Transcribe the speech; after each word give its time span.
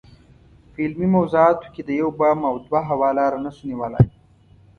په 0.71 0.77
علمي 0.85 1.07
موضوعاتو 1.17 1.67
کې 1.73 1.81
د 1.85 1.89
یو 2.01 2.09
بام 2.19 2.39
او 2.49 2.55
دوه 2.65 2.81
هوا 2.89 3.09
لاره 3.19 3.37
نشو 3.43 3.63
نیولای. 3.71 4.07